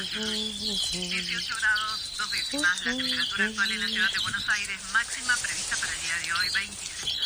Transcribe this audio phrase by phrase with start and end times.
[0.00, 2.86] 18 grados, dos décimas.
[2.86, 6.32] La temperatura actual en la ciudad de Buenos Aires, máxima prevista para el día de
[6.32, 7.18] hoy, 26.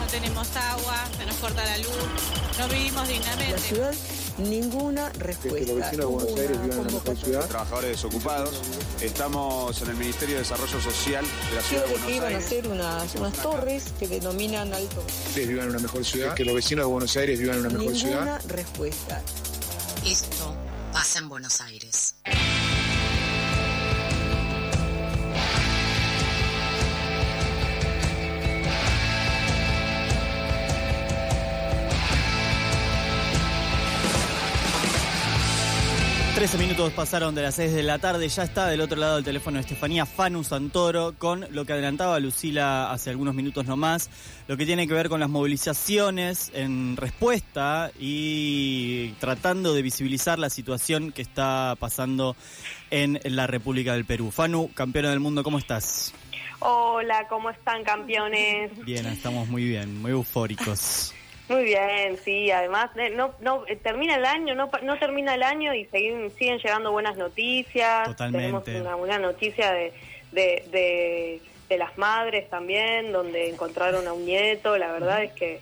[0.00, 1.96] No tenemos agua, se nos corta la luz,
[2.58, 3.72] no vivimos dignamente.
[3.76, 3.92] La
[4.38, 5.72] ninguna respuesta.
[5.72, 7.46] los vecinos de Buenos Aires vivan en una mejor ciudad.
[7.48, 8.54] Trabajadores desocupados.
[9.00, 12.24] Estamos en el Ministerio de Desarrollo Social de la ciudad de Creo que Buenos iban
[12.24, 12.46] a Aires.
[12.46, 15.02] hacer unas, unas torres que denominan alto.
[15.28, 16.34] Ustedes vivan en una mejor ciudad.
[16.34, 18.08] Que los vecinos de Buenos Aires vivan en una mejor Ninguna
[18.38, 18.40] ciudad.
[18.48, 19.22] respuesta.
[20.04, 20.54] Esto
[20.92, 22.14] pasa en Buenos Aires.
[36.36, 39.24] Trece minutos pasaron de las 6 de la tarde, ya está del otro lado del
[39.24, 44.10] teléfono Estefanía Fanu Santoro con lo que adelantaba Lucila hace algunos minutos nomás,
[44.46, 50.50] lo que tiene que ver con las movilizaciones en respuesta y tratando de visibilizar la
[50.50, 52.36] situación que está pasando
[52.90, 54.30] en la República del Perú.
[54.30, 56.12] Fanu, campeona del mundo, ¿cómo estás?
[56.58, 58.72] Hola, ¿cómo están campeones?
[58.84, 61.14] Bien, estamos muy bien, muy eufóricos.
[61.48, 65.42] Muy bien, sí, además eh, no no eh, termina el año, no no termina el
[65.44, 68.08] año y siguen, siguen llegando buenas noticias.
[68.08, 68.72] Totalmente.
[68.72, 69.92] Tenemos una buena noticia de,
[70.32, 75.60] de, de, de las madres también, donde encontraron a un nieto, la verdad es que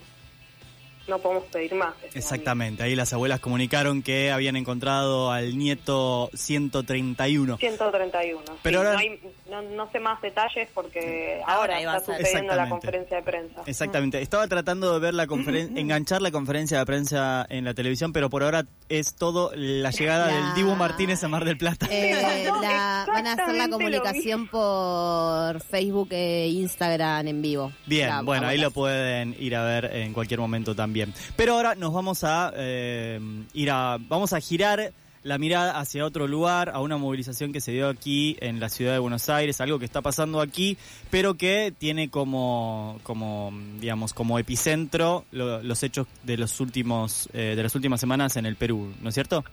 [1.07, 1.95] no podemos pedir más.
[2.03, 7.53] este Exactamente, ahí las abuelas comunicaron que habían encontrado al nieto 131.
[7.53, 7.59] año.
[7.59, 8.43] 131.
[8.63, 11.97] Pero sí, ahora- no, hay- no, no sé más detalles porque Ahora ahora, iba a
[11.99, 13.63] está sucediendo la conferencia de prensa.
[13.67, 18.13] Exactamente, estaba tratando de ver la conferen- enganchar la conferencia de prensa en la televisión,
[18.13, 21.87] pero por ahora es todo la llegada La- del Dibu Martínez a Mar del Plata.
[21.91, 27.73] Eh, No, la- van a hacer la comunicación por Facebook e Instagram en vivo.
[27.87, 31.13] Bien, La- bueno, ahí lo pueden ir a ver en cualquier momento también.
[31.37, 33.21] Pero ahora nos vamos a eh,
[33.53, 34.93] ir a, vamos a girar
[35.25, 38.93] la mirada hacia otro lugar, a una movilización que se dio aquí en la ciudad
[38.93, 40.77] de Buenos Aires, algo que está pasando aquí,
[41.11, 47.55] pero que tiene como, como digamos, como epicentro lo- los hechos de los últimos, eh,
[47.57, 49.45] de las últimas semanas en el Perú, ¿no es cierto?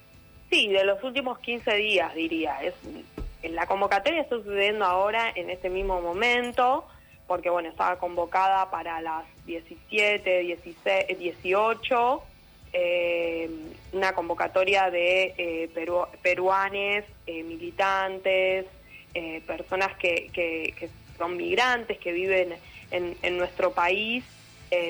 [0.50, 2.62] Sí, de los últimos 15 días, diría.
[2.62, 2.74] Es,
[3.50, 6.86] la convocatoria está sucediendo ahora, en este mismo momento,
[7.28, 12.22] porque, bueno, estaba convocada para las 17, 16, 18,
[12.74, 13.50] eh,
[13.94, 18.66] una convocatoria de eh, peru- peruanes, eh, militantes,
[19.46, 22.56] personas que, que- son migrantes, que viven
[22.92, 24.24] en, en nuestro país,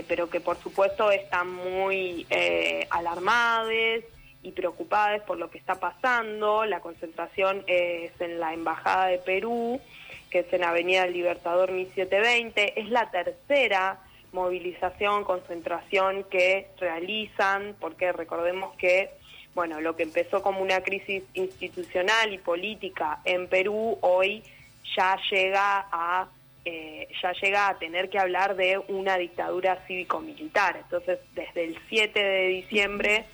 [0.07, 2.25] pero que por supuesto están muy
[2.89, 4.03] alarmadas
[4.43, 6.65] y preocupadas por lo que está pasando.
[6.65, 9.81] La concentración es en la Embajada de Perú,
[10.29, 12.79] que es en Avenida Libertador 1720.
[12.79, 13.99] Es la tercera
[14.31, 19.09] movilización, concentración que realizan, porque recordemos que,
[19.53, 24.43] bueno, lo que empezó como una crisis institucional y política en Perú, hoy
[24.95, 26.27] ya llega a
[26.63, 30.77] eh, ya llega a tener que hablar de una dictadura cívico-militar.
[30.77, 33.25] Entonces, desde el 7 de diciembre,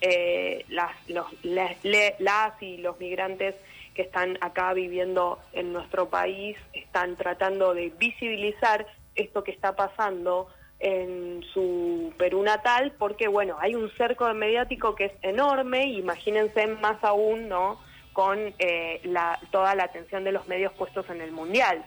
[0.00, 3.56] eh, las, los, las, le- las y los migrantes
[3.94, 8.86] que están acá viviendo en nuestro país están tratando de visibilizar
[9.18, 10.48] esto que está pasando
[10.80, 17.02] en su Perú natal, porque bueno, hay un cerco mediático que es enorme, imagínense más
[17.02, 17.80] aún, ¿no?
[18.12, 21.84] Con eh, la, toda la atención de los medios puestos en el mundial.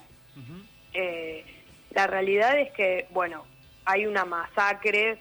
[0.94, 1.46] Eh,
[1.92, 3.46] la realidad es que, bueno,
[3.86, 5.20] hay una masacre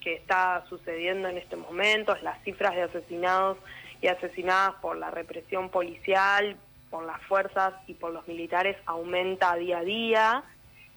[0.00, 3.58] que está sucediendo en este momento, las cifras de asesinados
[4.00, 6.56] y asesinadas por la represión policial,
[6.90, 10.44] por las fuerzas y por los militares aumenta día a día.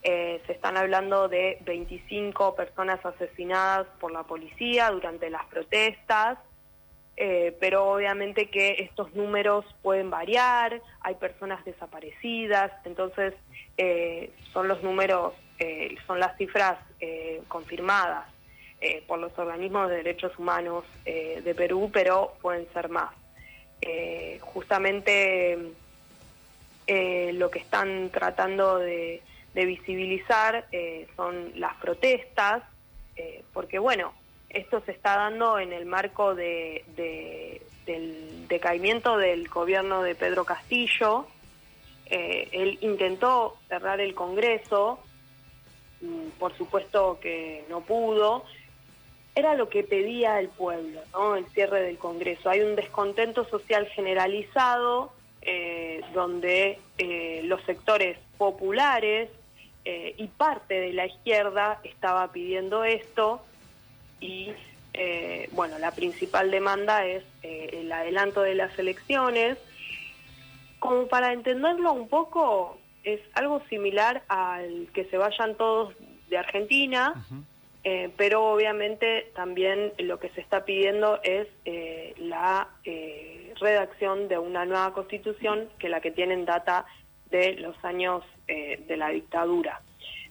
[0.02, 6.38] Eh, se están hablando de 25 personas asesinadas por la policía durante las protestas,
[7.18, 13.34] eh, pero obviamente que estos números pueden variar, hay personas desaparecidas, entonces
[13.78, 15.34] eh, son los números,
[16.08, 16.78] son las cifras
[17.50, 18.26] confirmadas
[19.08, 23.13] por los organismos de derechos humanos de Perú, pero pueden ser más.
[24.40, 25.57] Justamente
[26.88, 29.22] lo que están tratando de,
[29.60, 32.64] de visibilizar eh, son las protestas,
[33.18, 34.14] eh, porque bueno,
[34.50, 40.46] esto se está dando en el marco de, de- del decaimiento del gobierno de Pedro
[40.46, 41.28] Castillo.
[42.06, 45.00] Eh, él intentó cerrar el Congreso,
[46.40, 48.46] por supuesto que no pudo.
[49.36, 51.36] Era lo que pedía el pueblo, ¿no?
[51.36, 52.50] El cierre del Congreso.
[52.50, 55.12] Hay un descontento social generalizado
[56.14, 56.80] donde
[57.44, 59.30] los sectores populares
[59.86, 63.42] eh, y parte de la izquierda estaba pidiendo esto
[64.20, 64.54] y
[64.94, 69.58] eh, bueno, la principal demanda es eh, el adelanto de las elecciones.
[70.80, 75.94] Como para entenderlo un poco, es algo similar al que se vayan todos
[76.30, 77.14] de Argentina,
[77.84, 81.48] eh, pero obviamente también lo que se está pidiendo es
[82.18, 82.70] la
[83.60, 86.86] redacción de una nueva constitución que la que tienen data
[87.31, 89.81] de los años eh, de la dictadura.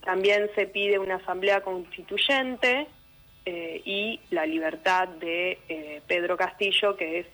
[0.04, 2.86] También se pide una asamblea constituyente
[3.44, 7.26] eh, y la libertad de eh, Pedro Castillo, que es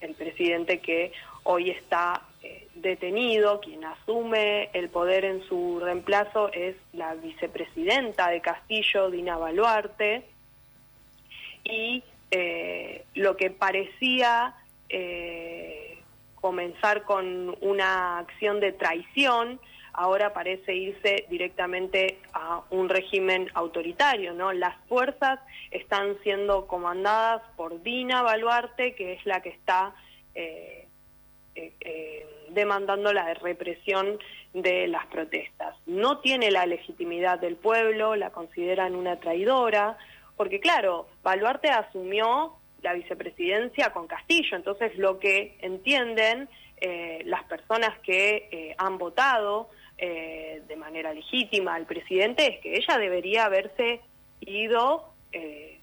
[0.00, 1.12] el presidente que
[1.44, 2.22] hoy está
[2.74, 3.60] detenido.
[3.60, 10.24] Quien asume el poder en su reemplazo es la vicepresidenta de Castillo, Dina Baluarte.
[11.64, 12.02] Y
[13.14, 14.54] lo que parecía
[16.42, 19.60] comenzar con una acción de traición,
[19.92, 24.52] ahora parece irse directamente a un régimen autoritario, ¿no?
[24.52, 25.38] Las fuerzas
[25.70, 29.94] están siendo comandadas por Dina Baluarte, que es la que está
[30.34, 30.88] eh,
[31.54, 34.18] eh, eh, demandando la represión
[34.52, 35.76] de las protestas.
[35.86, 39.96] No tiene la legitimidad del pueblo, la consideran una traidora,
[40.36, 46.48] porque claro, Baluarte asumió la vicepresidencia con Castillo, entonces lo que entienden
[46.80, 49.68] eh, las personas que eh, han votado
[50.04, 54.00] eh, de manera legítima al presidente es que ella debería haberse
[54.40, 55.78] ido eh,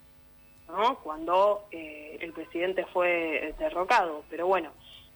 [0.67, 0.99] ¿no?
[0.99, 4.73] cuando eh, el presidente fue derrocado, pero bueno.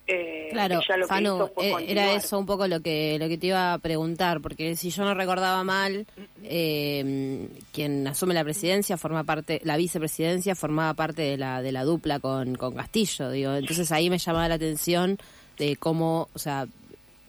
[0.07, 3.47] Eh, Claro, lo que Fanu, eh, era eso un poco lo que lo que te
[3.47, 6.05] iba a preguntar, porque si yo no recordaba mal,
[6.43, 11.83] eh, quien asume la presidencia forma parte, la vicepresidencia formaba parte de la de la
[11.83, 15.17] dupla con, con Castillo, digo, entonces ahí me llamaba la atención
[15.57, 16.65] de cómo, o sea,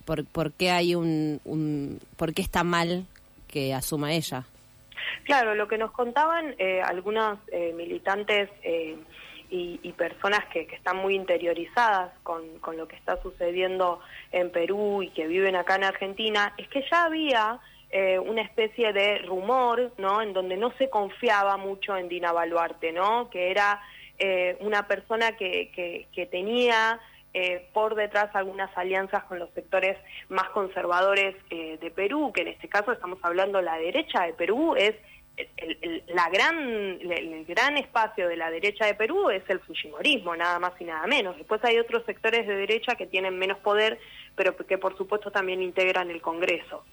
[0.04, 3.06] por, por qué hay un, un, por qué está mal
[3.48, 4.44] que asuma ella.
[5.24, 8.96] Claro, lo que nos contaban eh, algunas eh, militantes eh,
[9.54, 12.42] y, y personas que, que están muy interiorizadas con,
[12.76, 14.00] lo que está sucediendo
[14.32, 17.60] en Perú y que viven acá en Argentina, es que ya había
[17.90, 20.20] eh, una especie de rumor, ¿no?
[20.22, 23.30] En donde no se confiaba mucho en Dina Baluarte, ¿no?
[23.30, 23.80] Que era
[24.18, 27.00] eh, una persona que, que, que tenía
[27.36, 29.98] eh, por detrás algunas alianzas con los sectores
[30.28, 34.76] más conservadores eh, de Perú, que en este caso estamos hablando la derecha de Perú,
[34.76, 34.94] es
[35.36, 40.36] el, el- la gran, el, gran espacio de la derecha de Perú es el fujimorismo,
[40.36, 41.36] nada más y nada menos.
[41.36, 43.98] Después hay otros sectores de derecha que tienen menos poder,
[44.36, 46.84] pero que por supuesto también integran el Congreso.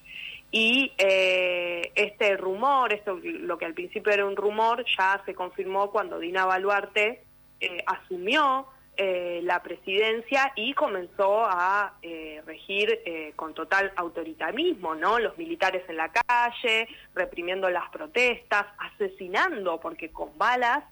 [0.54, 5.92] Y eh, este rumor, esto lo que al principio era un rumor, ya se confirmó
[5.92, 7.24] cuando Dina Baluarte
[7.62, 8.66] eh, asumió
[9.04, 15.18] eh, la presidencia y comenzó a eh, regir eh, con total autoritarismo, ¿no?
[15.18, 20.84] Los militares en la calle, reprimiendo las protestas, asesinando, porque con balas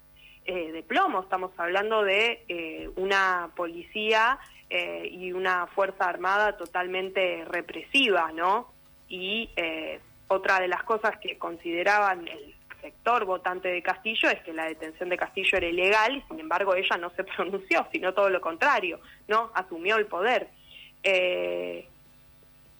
[0.45, 4.39] eh, de plomo, estamos hablando de eh, una policía
[4.71, 8.73] eh, y una fuerza armada totalmente represiva, ¿no?
[9.07, 9.51] Y
[10.27, 12.55] otra de las cosas que consideraban el
[13.25, 16.97] votante de Castillo es que la detención de Castillo era ilegal y sin embargo ella
[16.97, 19.51] no se pronunció, sino todo lo contrario, ¿no?
[19.53, 20.47] Asumió el poder.
[21.03, 21.87] Eh,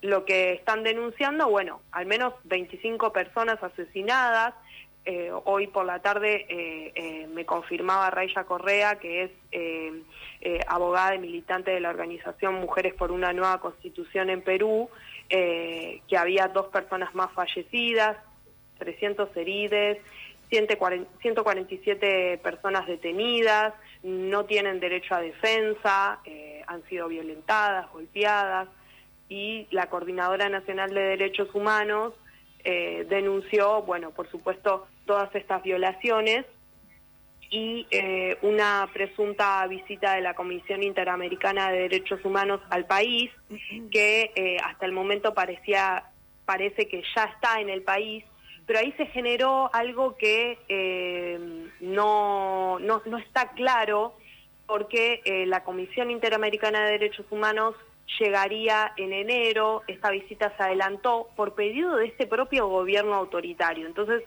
[0.02, 4.54] lo que están denunciando, bueno, al menos 25 personas asesinadas.
[5.06, 9.32] Eh, hoy por la tarde eh, me confirmaba Raya Correa, que es
[10.68, 14.90] abogada y militante de la organización Mujeres por una Nueva Constitución en Perú,
[15.28, 18.18] que había dos personas más fallecidas,
[18.80, 19.98] 300 heridos,
[20.50, 28.68] 140 147 personas detenidas, no tienen derecho a defensa, eh, han sido violentadas, golpeadas,
[29.28, 32.14] y la Coordinadora Nacional de Derechos Humanos
[32.64, 36.46] eh, denunció, bueno, por supuesto, todas estas violaciones
[37.52, 43.32] y eh, una presunta visita de la Comisión Interamericana de Derechos Humanos al país,
[43.92, 46.06] que hasta el momento parecía,
[46.46, 48.24] parece que ya está en el país,
[48.70, 51.40] pero ahí se generó algo que eh,
[51.80, 54.14] no, no, no está claro,
[54.68, 57.74] porque eh, la Comisión Interamericana de Derechos Humanos
[58.20, 63.88] llegaría en enero, esta visita se adelantó por pedido de este propio gobierno autoritario.
[63.88, 64.22] Entonces,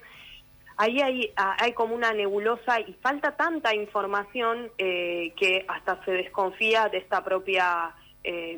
[0.76, 6.88] ahí hay, hay como una nebulosa y falta tanta información eh, que hasta se desconfía
[6.88, 7.94] de esta propia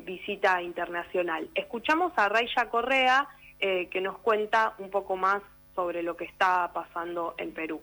[0.03, 1.47] visita internacional.
[1.53, 3.27] Escuchamos a Raya Correa
[3.59, 5.41] que nos cuenta un poco más
[5.75, 7.81] sobre lo que está pasando en Perú.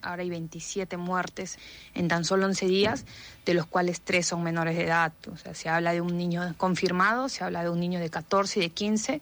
[0.00, 1.58] Ahora hay 27 muertes
[1.94, 3.04] en tan solo 11 días,
[3.44, 5.12] de los cuales 3 son menores de edad.
[5.30, 8.58] O sea, se habla de un niño confirmado, se habla de un niño de 14
[8.58, 9.20] y de 15,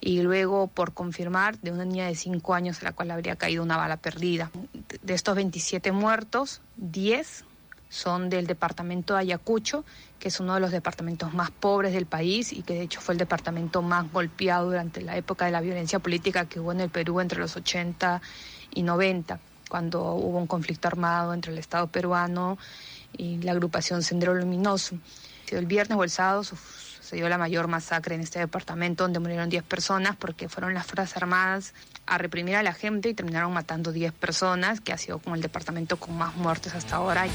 [0.00, 3.62] y luego por confirmar de una niña de 5 años a la cual habría caído
[3.62, 4.50] una bala perdida.
[5.02, 7.44] De estos 27 muertos, 10
[7.96, 9.84] son del departamento de Ayacucho,
[10.18, 13.14] que es uno de los departamentos más pobres del país y que de hecho fue
[13.14, 16.90] el departamento más golpeado durante la época de la violencia política que hubo en el
[16.90, 18.20] Perú entre los 80
[18.74, 22.58] y 90, cuando hubo un conflicto armado entre el Estado peruano
[23.16, 24.96] y la agrupación Sendero Luminoso.
[25.48, 26.44] El viernes o el sábado
[27.06, 31.16] sucedió la mayor masacre en este departamento donde murieron 10 personas porque fueron las Fuerzas
[31.16, 31.72] Armadas
[32.04, 35.42] a reprimir a la gente y terminaron matando 10 personas, que ha sido como el
[35.42, 37.26] departamento con más muertes hasta ahora.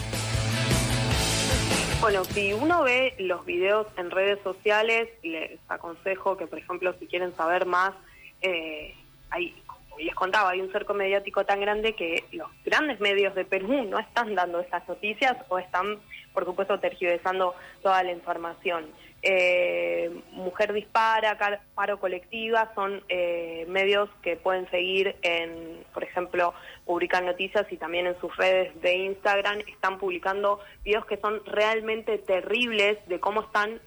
[2.01, 7.05] Bueno, si uno ve los videos en redes sociales, les aconsejo que, por ejemplo, si
[7.05, 7.93] quieren saber más,
[8.41, 8.96] eh,
[9.29, 13.46] hay, como les contaba, hay un cerco mediático tan grande que los grandes medios de
[13.46, 16.00] Perú no están dando esas noticias o están,
[16.34, 18.86] por supuesto, tergiversando toda la información.
[19.24, 21.38] Eh, Mujer Dispara,
[21.76, 26.54] Paro Colectiva, son eh, medios que pueden seguir en, por ejemplo,
[26.86, 29.60] publican noticias y también en sus redes de Instagram.
[29.68, 33.80] Están publicando videos que son realmente terribles de cómo están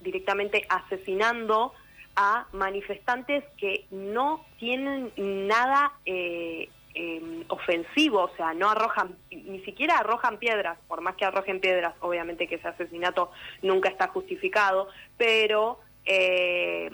[0.00, 1.72] directamente asesinando
[2.14, 9.98] a manifestantes que no tienen nada eh, eh, ofensivo, o sea, no arrojan, ni siquiera
[9.98, 13.30] arrojan piedras, por más que arrojen piedras, obviamente que ese asesinato
[13.62, 16.90] nunca está justificado, pero eh,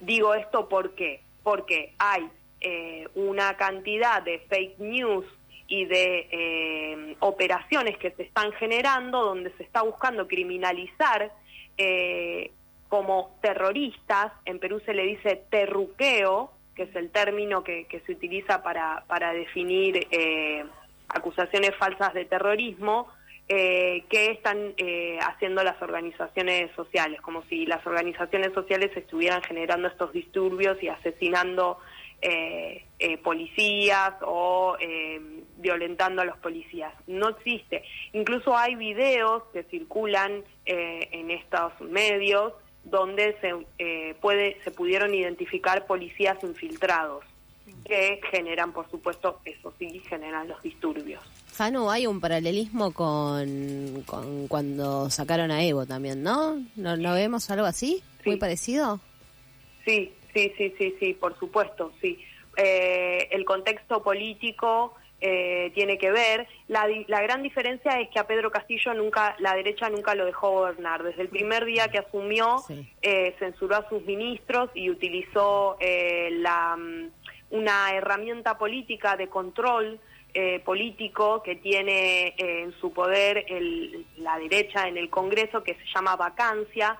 [0.00, 2.28] digo esto porque, porque hay
[2.62, 5.26] eh, una cantidad de fake news
[5.68, 11.32] y de eh, operaciones que se están generando donde se está buscando criminalizar
[12.88, 18.62] como terroristas, en Perú se le dice terruqueo, que es el término que, se utiliza
[18.62, 20.64] para, para definir eh,
[21.08, 23.08] acusaciones falsas de terrorismo,
[23.46, 29.88] eh, que están eh, haciendo las organizaciones sociales, como si las organizaciones sociales estuvieran generando
[29.88, 31.78] estos disturbios y asesinando
[33.22, 34.78] policías o
[35.58, 36.90] violentando a los policías.
[37.06, 37.84] No existe.
[38.14, 42.54] Incluso hay videos que circulan en estos medios
[42.84, 47.24] donde se, eh, puede, se pudieron identificar policías infiltrados
[47.84, 51.22] que generan, por supuesto, eso sí, generan los disturbios.
[51.56, 56.62] Jano, hay un paralelismo con, con cuando sacaron a Evo también, ¿no?
[56.76, 58.02] ¿No, no vemos algo así?
[58.24, 59.00] ¿Muy parecido?
[59.84, 62.18] Sí, sí, sí, sí, sí, por supuesto, sí.
[62.56, 64.94] Eh, el contexto político
[65.26, 66.46] eh, tiene que ver.
[66.68, 70.50] La, la, gran diferencia es que a Pedro Castillo nunca, la derecha nunca lo dejó
[70.50, 71.02] gobernar.
[71.02, 72.58] Desde el primer día que asumió,
[73.00, 77.10] eh, censuró a sus ministros y utilizó eh, la, mm,
[77.52, 79.98] una herramienta política de control
[80.64, 86.16] político que tiene en su poder el, la derecha en el Congreso, que se llama
[86.16, 86.98] vacancia,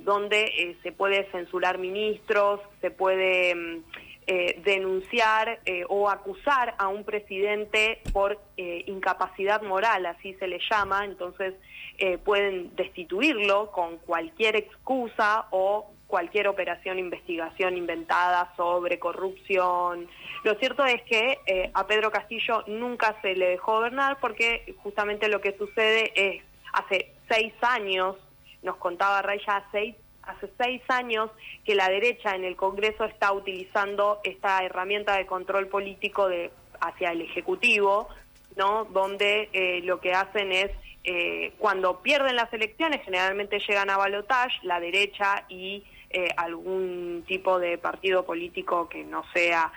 [0.00, 3.82] donde se puede censurar ministros, se puede mm,
[4.30, 10.60] eh, denunciar eh, o acusar a un presidente por eh, incapacidad moral, así se le
[10.70, 11.54] llama, entonces
[12.24, 20.06] pueden destituirlo con cualquier excusa o cualquier operación investigación inventada sobre corrupción.
[20.44, 21.38] Lo cierto es que
[21.74, 27.14] a Pedro Castillo nunca se le dejó gobernar porque justamente lo que sucede es, hace
[27.28, 28.14] seis años,
[28.62, 29.96] nos contaba Raya, seis
[30.28, 31.30] hace seis años
[31.64, 36.28] que la derecha en el Congreso está utilizando esta herramienta de control político
[36.80, 38.08] hacia el Ejecutivo,
[38.56, 38.84] ¿no?
[38.84, 40.70] donde eh, lo que hacen es,
[41.04, 47.58] eh, cuando pierden las elecciones, generalmente llegan a balotage, la derecha y eh, algún tipo
[47.58, 49.72] de partido político que no sea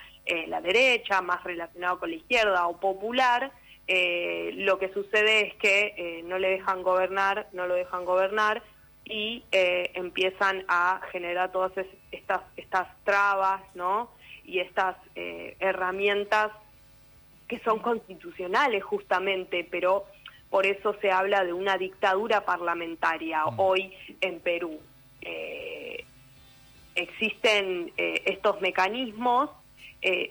[0.48, 3.52] la derecha, más relacionado con la izquierda o popular,
[3.88, 8.64] lo que sucede es que no le dejan gobernar, no lo dejan gobernar,
[9.12, 11.74] y eh, empiezan a generar todas
[12.12, 14.10] estas, estas trabas, ¿no?
[14.46, 16.52] Y estas eh, herramientas
[17.48, 20.06] que son constitucionales justamente, pero
[20.50, 23.60] por eso se habla de una dictadura parlamentaria mm.
[23.60, 24.80] hoy en Perú.
[25.22, 26.06] Eh,
[26.96, 29.50] existen estos mecanismos,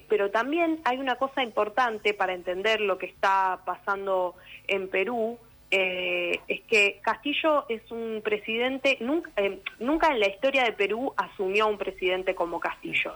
[0.08, 4.34] pero también hay una cosa importante para entender lo que está pasando
[4.68, 5.38] en Perú,
[5.70, 11.14] eh, es que Castillo es un presidente, nunca, eh, nunca en la historia de Perú
[11.16, 13.14] asumió un presidente como Castillo.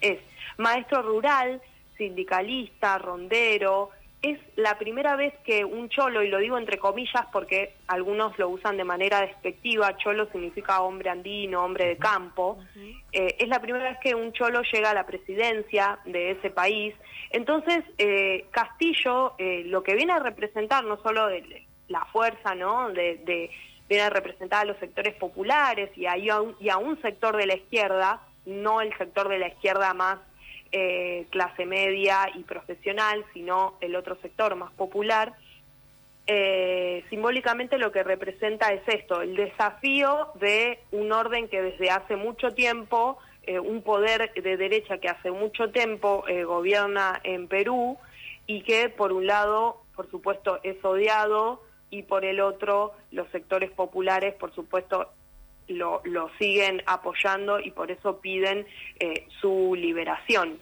[0.00, 0.20] Es
[0.56, 1.60] maestro rural,
[1.96, 3.90] sindicalista, rondero.
[4.22, 8.50] Es la primera vez que un cholo, y lo digo entre comillas porque algunos lo
[8.50, 12.58] usan de manera despectiva, cholo significa hombre andino, hombre de campo,
[13.12, 16.94] eh, es la primera vez que un cholo llega a la presidencia de ese país.
[17.30, 17.84] Entonces,
[18.52, 22.90] Castillo lo que viene a representar no solo el, la fuerza ¿no?
[22.90, 23.50] de,
[23.88, 28.20] de, representar a los sectores populares y a, y a un sector de la izquierda,
[28.44, 30.18] no el sector de la izquierda más
[30.72, 35.34] eh, clase media y profesional, sino el otro sector más popular,
[36.28, 42.16] eh, simbólicamente lo que representa es esto, el desafío de un orden que desde hace
[42.16, 47.96] mucho tiempo, eh, un poder de derecha que hace mucho tiempo eh, gobierna en Perú
[48.48, 53.70] y que por un lado, por supuesto, es odiado y por el otro, los sectores
[53.70, 55.10] populares, por supuesto,
[55.68, 56.02] lo,
[56.38, 58.66] siguen apoyando y por eso piden
[59.00, 60.58] eh, su liberación.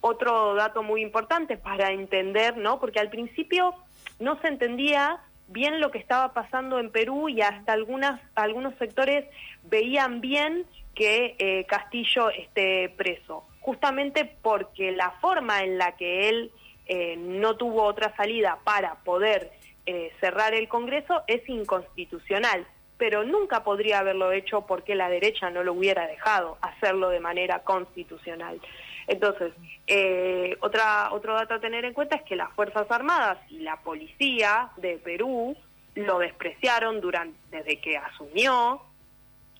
[0.00, 2.78] Otro dato muy importante para entender, ¿no?
[2.78, 3.74] Porque al principio
[4.20, 9.24] no se entendía bien lo que estaba pasando en Perú y hasta algunas, algunos sectores
[9.64, 16.52] veían bien que eh, Castillo esté preso, justamente porque la forma en la que él
[16.86, 19.52] eh, no tuvo otra salida para poder
[19.90, 22.66] eh, cerrar el Congreso es inconstitucional,
[22.98, 27.60] pero nunca podría haberlo hecho porque la derecha no lo hubiera dejado hacerlo de manera
[27.60, 28.60] constitucional.
[29.06, 29.54] Entonces,
[29.86, 33.78] eh, otra, otro dato a tener en cuenta es que las Fuerzas Armadas y la
[33.78, 35.56] policía de Perú
[35.94, 38.82] lo despreciaron durante, desde que asumió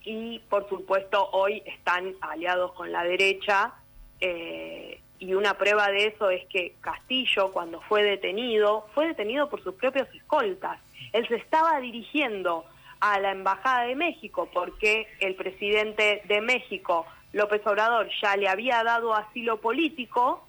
[0.02, 3.73] y, por supuesto, hoy están aliados con la derecha.
[4.20, 9.63] Eh, y una prueba de eso es que Castillo, cuando fue detenido, fue detenido por
[9.63, 10.79] sus propios escoltas.
[11.13, 12.65] Él se estaba dirigiendo
[13.01, 18.83] a la Embajada de México porque el presidente de México López Obrador ya le había
[18.83, 20.47] dado asilo político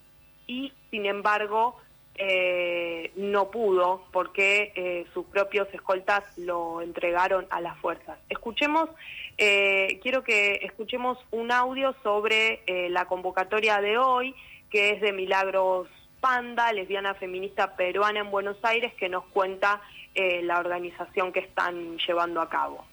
[0.47, 1.77] y, sin embargo,
[2.15, 8.19] eh, no pudo porque eh, sus propios escoltas lo entregaron a las fuerzas.
[8.29, 8.89] Escuchemos,
[9.37, 14.35] eh, quiero que escuchemos un audio sobre eh, la convocatoria de hoy,
[14.69, 15.87] que es de Milagros
[16.19, 19.81] Panda, lesbiana feminista peruana en Buenos Aires, que nos cuenta
[20.15, 22.85] eh, la organización que están llevando a cabo.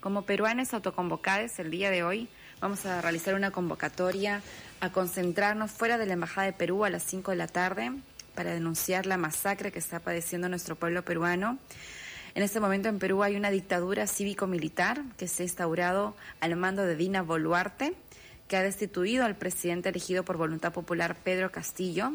[0.00, 2.28] Como peruanas autoconvocadas el día de hoy,
[2.60, 4.42] vamos a realizar una convocatoria
[4.80, 7.92] a concentrarnos fuera de la Embajada de Perú a las 5 de la tarde
[8.34, 11.58] para denunciar la masacre que está padeciendo nuestro pueblo peruano.
[12.34, 16.84] En este momento en Perú hay una dictadura cívico-militar que se ha instaurado al mando
[16.84, 17.94] de Dina Boluarte,
[18.50, 22.14] que ha destituido al presidente elegido por voluntad popular Pedro Castillo.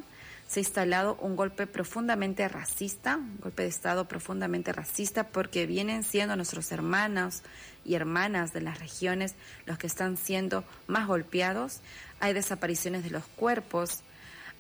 [0.50, 6.04] Se ha instalado un golpe profundamente racista, un golpe de Estado profundamente racista, porque vienen
[6.04, 7.42] siendo nuestros hermanos
[7.86, 11.80] y hermanas de las regiones los que están siendo más golpeados.
[12.20, 14.04] Hay desapariciones de los cuerpos,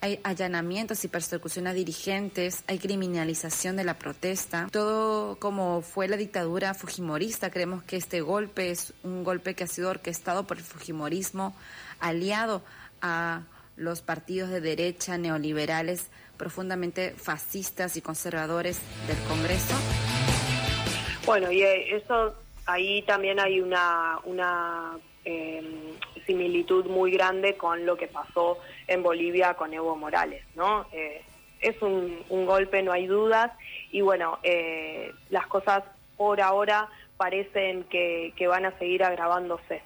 [0.05, 4.67] hay allanamientos y persecución a dirigentes, hay criminalización de la protesta.
[4.71, 9.67] Todo como fue la dictadura fujimorista, creemos que este golpe es un golpe que ha
[9.67, 11.55] sido orquestado por el fujimorismo,
[11.99, 12.61] aliado
[13.01, 13.41] a
[13.77, 19.73] los partidos de derecha neoliberales profundamente fascistas y conservadores del Congreso.
[21.25, 22.35] Bueno, y eh, eso
[22.67, 25.63] ahí también hay una, una eh,
[26.25, 28.57] similitud muy grande con lo que pasó
[28.87, 30.85] en Bolivia con Evo Morales, ¿no?
[30.91, 31.21] Eh,
[31.61, 33.51] es un, un, golpe, no hay dudas,
[33.91, 35.83] y bueno, eh, las cosas
[36.17, 39.81] por ahora parecen que, que van a seguir agravándose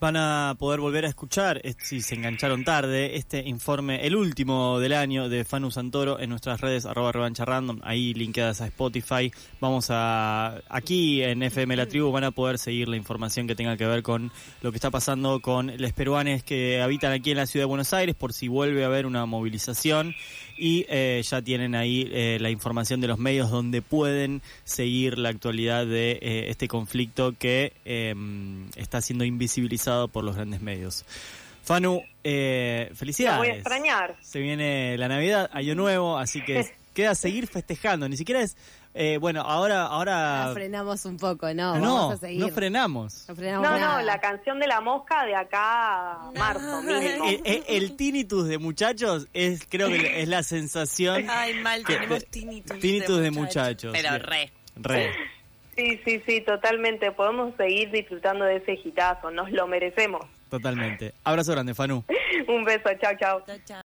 [0.00, 4.94] van a poder volver a escuchar, si se engancharon tarde, este informe, el último del
[4.94, 9.30] año de Fanu Santoro en nuestras redes arroba revancha random, ahí linkeadas a Spotify.
[9.60, 13.76] Vamos a, aquí en FM La Tribu van a poder seguir la información que tenga
[13.76, 14.32] que ver con
[14.62, 17.92] lo que está pasando con los peruanes que habitan aquí en la ciudad de Buenos
[17.92, 20.14] Aires, por si vuelve a haber una movilización.
[20.62, 25.30] Y eh, ya tienen ahí eh, la información de los medios donde pueden seguir la
[25.30, 31.06] actualidad de eh, este conflicto que em, está siendo invisibilizado por los grandes medios.
[31.62, 33.38] Fanu, eh, felicidades.
[33.38, 34.16] voy a extrañar.
[34.20, 38.06] Se viene la Navidad, Año Nuevo, así que queda seguir festejando.
[38.06, 38.54] Ni siquiera es.
[38.92, 39.86] Eh, bueno, ahora.
[39.86, 41.78] ahora frenamos un poco, ¿no?
[41.78, 42.40] No, Vamos a seguir.
[42.40, 43.24] no frenamos.
[43.28, 47.24] No, frenamos no, no, la canción de la mosca de acá a marzo mínimo.
[47.26, 51.26] El, el, el, tinnitus de muchachos es, creo que es la sensación.
[51.30, 52.78] Ay, mal, que, tenemos tinnitus.
[52.80, 53.92] Tinnitus de, de muchachos.
[53.92, 53.92] muchachos.
[53.92, 54.52] Pero re.
[54.76, 55.12] Re.
[55.76, 57.12] Sí, sí, sí, totalmente.
[57.12, 60.26] Podemos seguir disfrutando de ese gitazo, nos lo merecemos.
[60.48, 61.14] Totalmente.
[61.22, 62.04] Abrazo grande, Fanu.
[62.48, 63.42] Un beso, chao, chao.
[63.46, 63.78] chao, chao.